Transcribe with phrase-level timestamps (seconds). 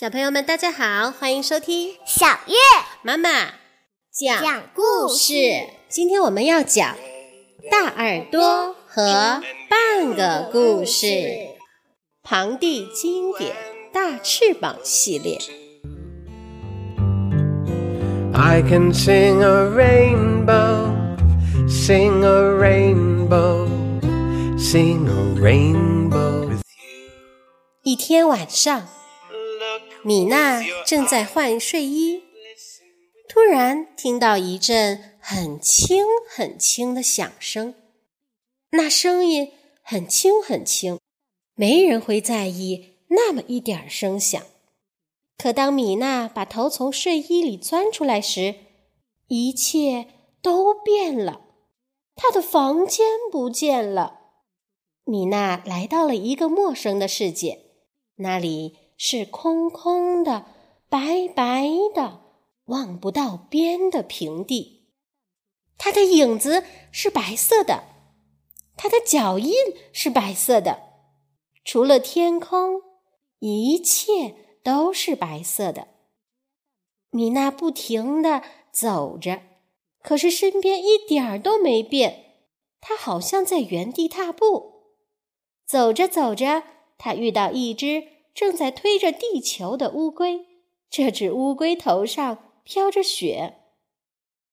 [0.00, 2.54] 小朋友们，大家好，欢迎收听小月
[3.02, 3.28] 妈妈
[4.10, 5.34] 讲讲故事。
[5.90, 6.96] 今天我们要讲
[7.70, 11.04] 大耳朵和半个故事，
[12.22, 13.54] 庞蒂经典
[13.92, 15.38] 大翅膀系列。
[18.32, 20.94] I can sing a rainbow,
[21.68, 23.68] sing a rainbow,
[24.56, 26.48] sing a rainbow.
[27.82, 28.88] 一天晚上，
[30.02, 32.22] 米娜正在换睡衣，
[33.28, 37.74] 突然听到一阵很轻很轻的响声，
[38.70, 40.98] 那声音很轻很轻，
[41.54, 44.42] 没人会在意那么一点声响。
[45.36, 48.54] 可当米娜把头从睡衣里钻出来时，
[49.28, 50.06] 一切
[50.40, 51.42] 都变了，
[52.16, 54.20] 她的房间不见了。
[55.04, 57.66] 米娜来到了一个陌生的世界。
[58.16, 60.44] 那里是空空的、
[60.90, 62.20] 白白的、
[62.66, 64.90] 望不到边的平地，
[65.78, 67.84] 它的影子是白色的，
[68.76, 69.54] 它的脚印
[69.94, 70.82] 是白色的，
[71.64, 72.82] 除了天空，
[73.38, 75.88] 一切都是白色的。
[77.08, 79.40] 米娜不停地走着，
[80.02, 82.42] 可是身边一点儿都没变，
[82.82, 84.98] 她好像在原地踏步。
[85.66, 86.64] 走着走着。
[87.02, 90.46] 他遇到一只正在推着地球的乌龟，
[90.88, 93.58] 这只乌龟头上飘着雪。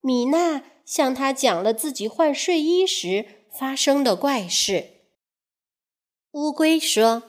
[0.00, 5.02] 米娜向他讲了自己换睡衣时发生的怪事。
[6.32, 7.22] 乌龟说：“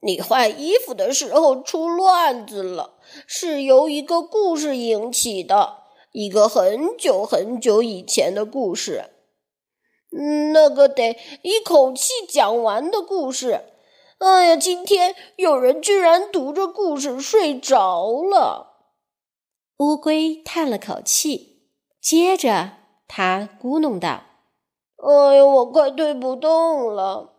[0.00, 9.10] 你换衣服的时候出乱子了，是由一个故事引起的，一个很久很久以前的故事。
[10.52, 13.64] 那个得一口气讲完的故事。”
[14.18, 14.56] 哎呀！
[14.56, 18.70] 今天有人居然读着故事睡着了。
[19.78, 21.68] 乌龟叹了口气，
[22.00, 22.74] 接着
[23.08, 24.22] 他咕哝道
[25.02, 27.34] ：“哎呀，我快推不动了，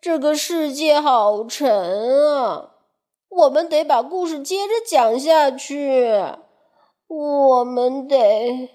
[0.00, 2.72] 这个世界好沉啊！
[3.28, 6.10] 我们得把故事接着讲下去。
[7.06, 8.68] 我们得……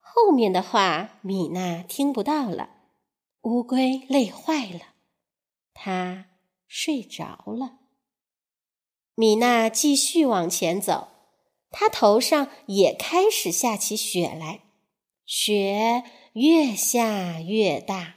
[0.00, 2.70] 后面的话，米娜听不到了。
[3.42, 4.80] 乌龟累坏了。”
[5.78, 6.26] 他
[6.66, 7.80] 睡着了。
[9.14, 11.08] 米娜继续往前走，
[11.70, 14.62] 她头上也开始下起雪来，
[15.24, 18.16] 雪越下越大，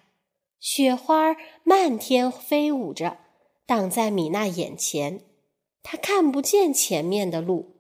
[0.60, 3.18] 雪花漫天飞舞着，
[3.66, 5.26] 挡在米娜眼前，
[5.84, 7.76] 她看不见前面的路。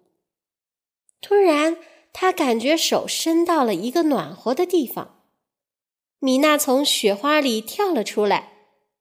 [1.22, 1.78] 突然，
[2.13, 5.23] 她感觉手伸到了一个暖和的地方，
[6.19, 8.49] 米娜从雪花里跳了出来。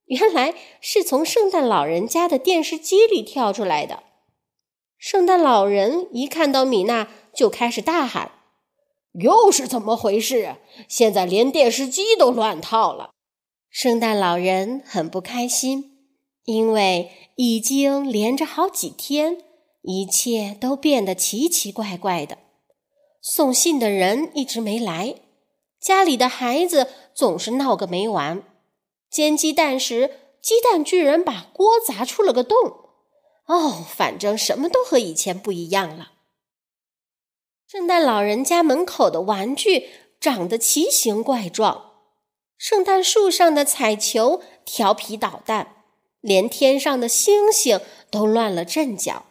[0.09, 4.03] 原来是从圣诞老人家的电视机里跳出来的。
[4.99, 8.33] 圣诞老人一看到米娜，就开始大喊
[9.21, 10.57] ：“又是怎么回事？
[10.89, 13.11] 现在连电视机都乱套了！”
[13.71, 15.99] 圣诞老人很不开心，
[16.45, 19.39] 因为已经连着好几天，
[19.83, 22.39] 一切都变得奇奇怪怪的。
[23.21, 25.17] 送信的人一直没来，
[25.79, 28.43] 家里的孩子总是闹个没完。
[29.11, 30.11] 煎鸡蛋时，
[30.41, 32.91] 鸡蛋居然把锅砸出了个洞。
[33.47, 36.13] 哦，反正什么都和以前不一样了。
[37.67, 39.89] 圣诞老人家门口的玩具
[40.21, 41.93] 长得奇形怪状，
[42.57, 45.85] 圣诞树上的彩球调皮捣蛋，
[46.21, 47.81] 连天上的星星
[48.11, 49.25] 都乱了阵脚。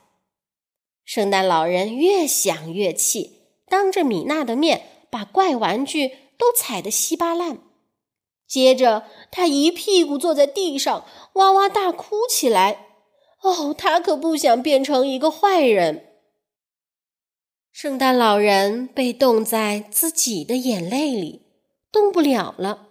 [1.05, 7.59] 圣诞老人越想越气，当着米娜的面把怪玩具都踩得稀巴烂。
[8.47, 12.85] 接着，他一屁股坐在地上，哇哇大哭起来。
[13.41, 16.05] 哦，他可不想变成一个坏人。
[17.71, 21.45] 圣诞老人被冻在自己的眼泪里，
[21.91, 22.87] 动不了了。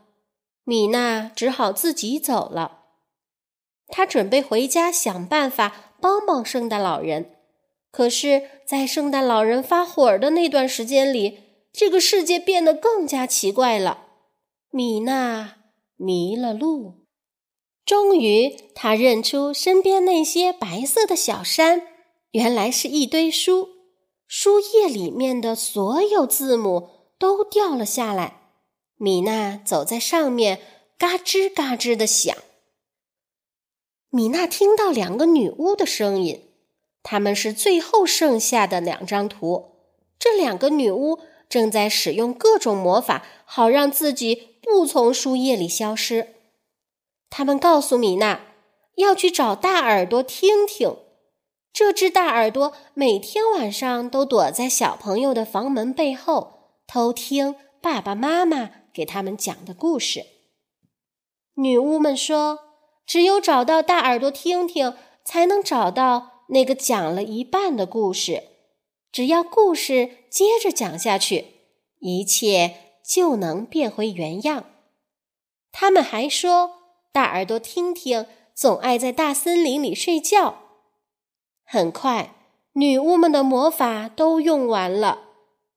[0.63, 2.83] 米娜只好自己走了。
[3.89, 7.37] 她准备回家想办法帮帮圣诞老人。
[7.91, 11.41] 可是，在圣诞老人发火的那段时间里，
[11.73, 14.06] 这个世界变得更加奇怪了。
[14.77, 15.55] 米娜
[15.97, 17.07] 迷了路，
[17.87, 21.81] 终于她认出身边那些白色的小山，
[22.33, 23.71] 原来是一堆书。
[24.29, 28.51] 书页里面的所有字母都掉了下来。
[28.99, 30.61] 米娜走在上面，
[30.99, 32.37] 嘎吱嘎吱的响。
[34.11, 36.51] 米娜听到两个女巫的声音，
[37.03, 39.71] 她们是最后剩下的两张图。
[40.19, 46.35] 这两个女巫正在使用各种魔法，好让自己不从书页里消失。
[47.31, 48.41] 他们告诉米娜，
[48.97, 50.97] 要去找大耳朵听听。
[51.73, 60.25] 这只大耳朵每天晚上都躲在小朋友的房门背后，偷听爸爸妈妈给他们讲的故事。
[61.57, 62.61] 女巫们说，
[63.07, 68.56] 只有找到大耳朵听听，才能找到那个讲了一半的故事。
[69.17, 71.47] 只要故事接着讲下去，
[72.01, 74.67] 一切就能变回原样。
[75.73, 76.73] 他们还说，
[77.13, 80.59] 大耳朵听听总爱在大森林里睡觉。
[81.65, 82.35] 很快，
[82.75, 85.23] 女巫们的魔法都用完了，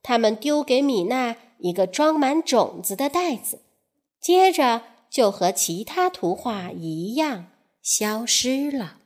[0.03, 3.62] 他们丢给米娜一个装满种子的袋子，
[4.19, 7.45] 接着就和其他图画一样
[7.81, 8.97] 消失了。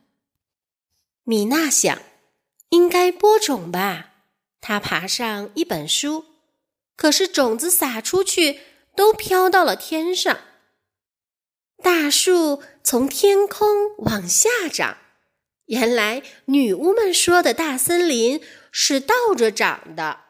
[1.22, 1.96] 米娜想，
[2.70, 4.10] 应该播种吧。
[4.66, 6.24] 他爬上一本书，
[6.96, 8.60] 可是种子撒出去
[8.96, 10.38] 都飘到了天上。
[11.82, 14.96] 大树从天空往下长，
[15.66, 18.40] 原来女巫们说的大森林
[18.72, 20.20] 是倒着长的。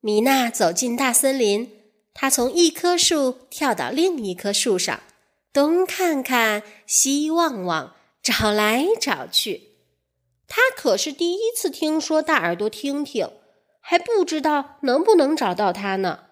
[0.00, 1.70] 米娜走进大森林，
[2.12, 5.00] 她从一棵树跳到另一棵树上，
[5.52, 9.71] 东看看，西望望，找来找去。
[10.54, 13.26] 他可是第一次听说大耳朵听听，
[13.80, 16.24] 还不知道能不能找到他呢。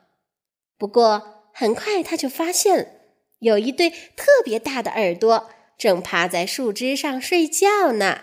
[0.76, 3.00] 不过很快他就发现，
[3.38, 8.20] 有一对特别大的耳朵正趴在树枝上睡觉呢。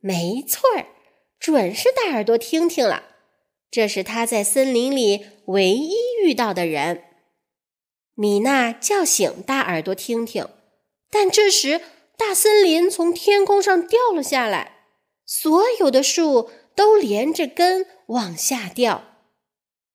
[0.00, 0.86] 没错儿，
[1.38, 3.02] 准是大耳朵听听了。
[3.70, 5.92] 这是他在森林里唯一
[6.24, 7.02] 遇到的人。
[8.14, 10.48] 米娜叫醒大耳朵听听，
[11.10, 11.82] 但这时
[12.16, 14.75] 大森林从天空上掉了下来。
[15.26, 19.02] 所有的树都连着根往下掉，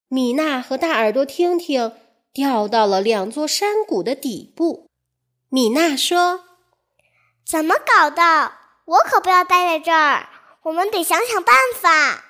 [0.09, 1.93] 米娜和大耳朵听听
[2.33, 4.89] 掉到了两座山谷的底部。
[5.47, 6.43] 米娜说
[7.47, 8.53] ：“怎么搞的？
[8.85, 10.29] 我可不要待在这儿，
[10.63, 12.25] 我们得想想办法。”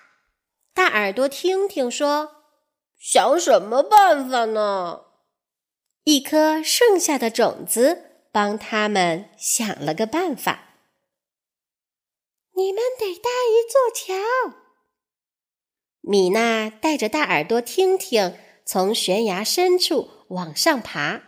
[0.73, 2.43] 大耳朵听听说
[2.99, 5.01] ：“想什么办法呢？”
[6.05, 10.70] 一颗剩下的种子帮他们想了个办法。
[12.61, 14.55] 你们得搭一座桥。
[16.01, 21.23] 米娜带着大耳朵听听，从悬崖深处往上爬，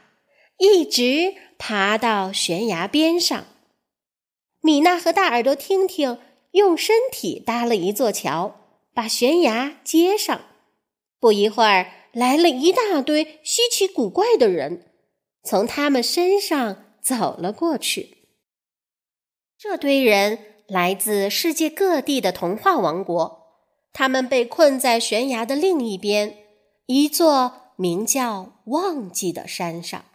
[0.60, 3.46] 一直爬到悬崖边上。
[4.62, 6.20] 米娜和大耳朵听听
[6.52, 10.40] 用身体搭了一座桥，把悬崖接上。
[11.20, 14.94] 不一会儿，来了一大堆稀奇古怪的人，
[15.44, 18.28] 从他们身上走了过去。
[19.58, 20.53] 这堆人。
[20.68, 23.60] 来自世界各地的童话王国，
[23.92, 26.38] 他们被困在悬崖的另一边，
[26.86, 30.06] 一座名叫“忘记”的山上。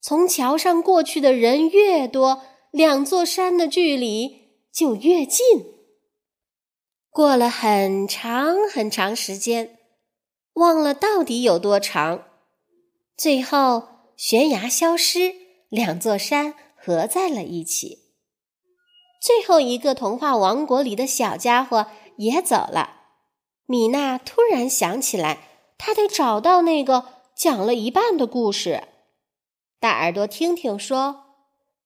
[0.00, 5.44] 从桥上过去的人越多，两座山的距离就越近。
[7.10, 9.78] 过了很长很长时间，
[10.54, 12.24] 忘了到底有多长。
[13.16, 15.34] 最后，悬崖消失，
[15.68, 17.99] 两座山合在了一起。
[19.20, 21.86] 最后一个童话王国里的小家伙
[22.16, 22.96] 也走了。
[23.66, 25.38] 米娜突然想起来，
[25.76, 27.04] 她得找到那个
[27.36, 28.84] 讲了一半的故事。
[29.78, 31.24] 大耳朵听听说：“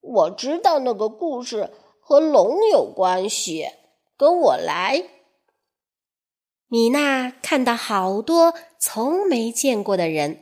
[0.01, 3.69] 我知道那个故事和龙有关系，
[4.17, 5.05] 跟我来。”
[6.69, 10.41] 米娜看到好多从没见过的人。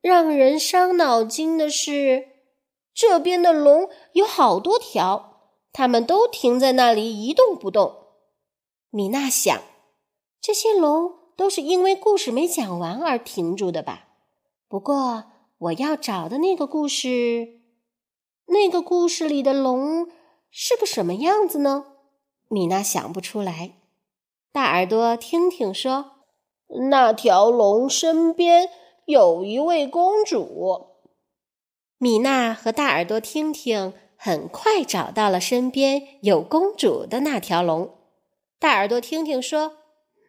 [0.00, 2.28] 让人伤脑筋的是，
[2.94, 5.29] 这边的龙有好多条。
[5.72, 8.08] 他们都停在那里一动不动。
[8.90, 9.62] 米娜想，
[10.40, 14.08] 这些龙都是因为故事没讲完而停住的吧？
[14.68, 15.24] 不过，
[15.58, 17.60] 我要找的那个故事，
[18.46, 20.08] 那个故事里的龙
[20.50, 21.84] 是个什么样子呢？
[22.48, 23.76] 米娜想不出来。
[24.52, 26.12] 大耳朵听听说，
[26.90, 28.68] 那条龙身边
[29.06, 30.88] 有一位公主。
[31.98, 33.92] 米娜和大耳朵听听。
[34.22, 37.94] 很快找到了身边有公主的那条龙。
[38.58, 39.78] 大耳朵听听说：“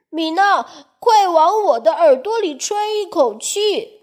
[0.10, 0.66] 米娜，
[0.98, 4.00] 快往我的耳朵里吹一口气。”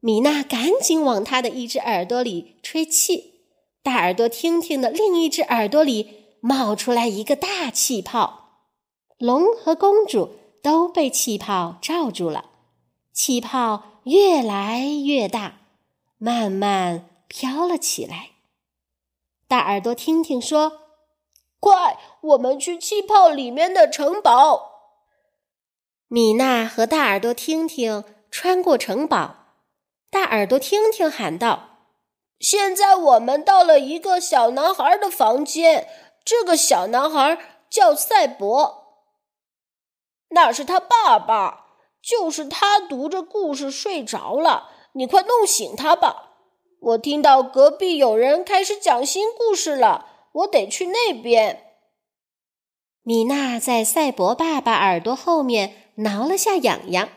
[0.00, 3.42] 米娜赶紧往她的一只耳朵里吹气。
[3.82, 8.62] 大耳朵听听的另一只耳朵里冒出来一个大气泡，
[9.18, 10.30] 龙和公主
[10.62, 12.46] 都被气泡罩住了。
[13.12, 15.58] 气泡越来越大，
[16.16, 18.30] 慢慢飘了起来。
[19.54, 20.80] 大耳朵听听说
[21.60, 24.96] ：“快，我们去气泡里面的城堡。”
[26.10, 29.36] 米娜和大耳朵听听穿过城堡。
[30.10, 31.68] 大耳朵听听喊道
[32.40, 35.86] ：“现在我们到了一个小男孩的房间，
[36.24, 37.38] 这个小男孩
[37.70, 39.04] 叫赛博，
[40.30, 41.66] 那是他爸爸。
[42.02, 46.23] 就是他读着故事睡着了，你快弄醒他吧！
[46.84, 51.64] 我听到隔壁有人开始讲新故事了，我得去那边。
[53.02, 57.08] 米娜在赛博爸爸耳朵后面挠了下痒痒，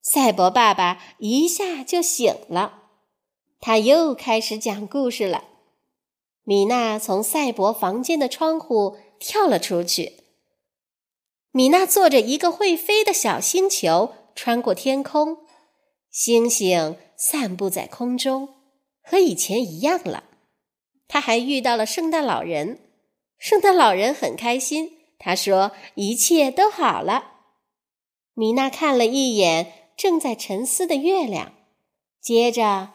[0.00, 2.82] 赛博爸爸一下就醒了，
[3.60, 5.44] 他又开始讲故事了。
[6.44, 10.20] 米娜从赛博房间的窗户跳了出去。
[11.50, 14.12] 米娜坐着一个会飞的小星球。
[14.32, 15.38] 穿过天空，
[16.08, 18.59] 星星散布在空中，
[19.02, 20.24] 和以前一样了。
[21.08, 22.78] 他还遇到了圣诞老人，
[23.38, 27.32] 圣诞老人很开心，他说一切都好了。
[28.34, 31.52] 米娜看了一眼正在沉思的月亮，
[32.20, 32.90] 接着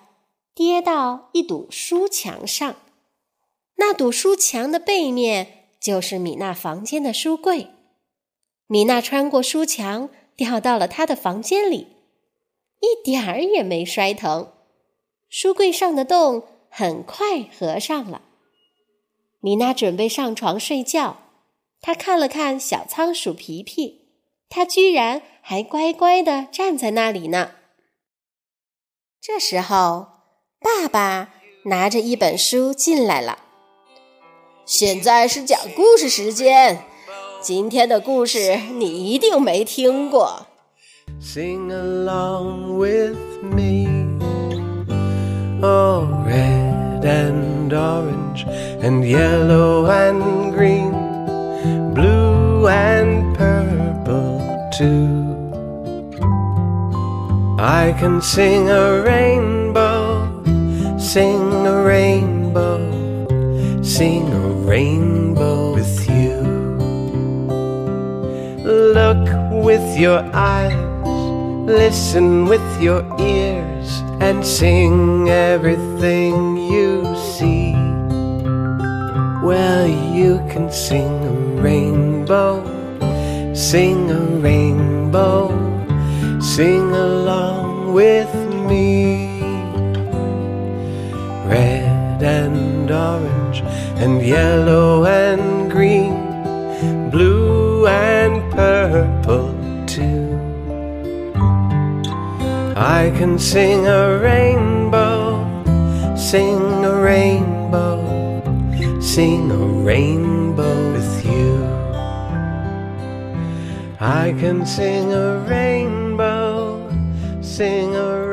[0.53, 2.75] 跌到一堵书墙上。
[3.75, 7.67] 那堵书墙的背面就是米娜房间的书柜。
[8.67, 10.09] 米娜穿过书墙。
[10.37, 11.87] 掉到了他的房间里，
[12.81, 14.51] 一点儿也没摔疼。
[15.37, 18.21] 书柜上的洞很快合上了。
[19.41, 21.17] 米娜准备上床睡觉，
[21.81, 24.07] 她看了看小仓鼠皮皮，
[24.47, 27.51] 它居然还乖乖的站在那里呢。
[29.19, 30.07] 这时候，
[30.61, 31.33] 爸爸
[31.65, 33.39] 拿着一本书进来了。
[34.65, 36.85] 现在是讲故事时间。
[37.41, 40.47] 今天的故事你一定没听过。
[41.19, 43.84] Sing along with me.
[46.03, 48.43] Red and orange
[48.83, 50.91] and yellow and green,
[51.93, 54.41] blue and purple
[54.77, 55.23] too.
[57.57, 60.43] I can sing a rainbow,
[60.99, 62.77] sing a rainbow,
[63.81, 66.35] sing a rainbow with you.
[68.65, 69.25] Look
[69.63, 70.75] with your eyes,
[71.65, 73.54] listen with your ears,
[74.19, 77.73] and sing everything you see.
[79.43, 81.31] Well, you can sing a
[81.61, 82.63] rainbow,
[83.53, 85.49] sing a rainbow,
[86.39, 88.33] sing along with
[88.69, 89.39] me.
[91.47, 93.59] Red and orange
[94.01, 96.14] and yellow and green,
[102.77, 105.45] I can sing a rainbow,
[106.17, 108.41] sing a rainbow,
[108.99, 111.63] sing a rainbow with you.
[114.01, 116.91] I can sing a rainbow,
[117.41, 118.24] sing a